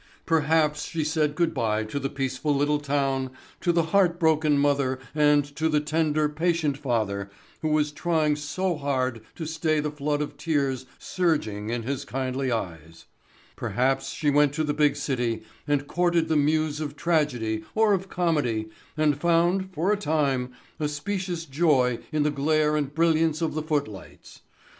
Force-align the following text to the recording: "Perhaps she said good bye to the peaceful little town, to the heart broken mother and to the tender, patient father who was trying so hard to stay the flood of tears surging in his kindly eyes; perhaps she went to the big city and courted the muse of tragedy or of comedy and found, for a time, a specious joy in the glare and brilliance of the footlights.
"Perhaps 0.25 0.85
she 0.89 1.03
said 1.03 1.35
good 1.35 1.53
bye 1.53 1.83
to 1.83 1.99
the 1.99 2.09
peaceful 2.09 2.55
little 2.55 2.79
town, 2.79 3.29
to 3.59 3.71
the 3.71 3.83
heart 3.93 4.19
broken 4.19 4.57
mother 4.57 4.97
and 5.13 5.43
to 5.55 5.69
the 5.69 5.79
tender, 5.79 6.27
patient 6.27 6.75
father 6.75 7.29
who 7.61 7.67
was 7.67 7.91
trying 7.91 8.35
so 8.35 8.75
hard 8.77 9.21
to 9.35 9.45
stay 9.45 9.79
the 9.79 9.91
flood 9.91 10.19
of 10.19 10.37
tears 10.37 10.87
surging 10.97 11.69
in 11.69 11.83
his 11.83 12.03
kindly 12.03 12.51
eyes; 12.51 13.05
perhaps 13.55 14.09
she 14.09 14.31
went 14.31 14.53
to 14.53 14.63
the 14.63 14.73
big 14.73 14.95
city 14.95 15.43
and 15.67 15.85
courted 15.85 16.29
the 16.29 16.35
muse 16.35 16.81
of 16.81 16.95
tragedy 16.95 17.63
or 17.75 17.93
of 17.93 18.09
comedy 18.09 18.71
and 18.97 19.21
found, 19.21 19.71
for 19.71 19.91
a 19.91 19.97
time, 19.97 20.49
a 20.79 20.87
specious 20.87 21.45
joy 21.45 21.99
in 22.11 22.23
the 22.23 22.31
glare 22.31 22.75
and 22.75 22.95
brilliance 22.95 23.39
of 23.39 23.53
the 23.53 23.61
footlights. 23.61 24.41